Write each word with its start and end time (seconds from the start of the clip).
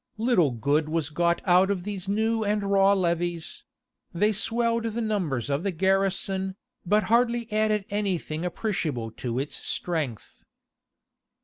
Little 0.17 0.49
good 0.49 0.89
was 0.89 1.11
got 1.11 1.43
out 1.45 1.69
of 1.69 1.83
these 1.83 2.09
new 2.09 2.43
and 2.43 2.63
raw 2.63 2.93
levies; 2.93 3.65
they 4.11 4.33
swelled 4.33 4.85
the 4.85 4.99
numbers 4.99 5.47
of 5.47 5.61
the 5.61 5.69
garrison, 5.69 6.55
but 6.83 7.03
hardly 7.03 7.47
added 7.51 7.85
anything 7.91 8.43
appreciable 8.43 9.11
to 9.21 9.37
its 9.37 9.55
strength. 9.57 10.43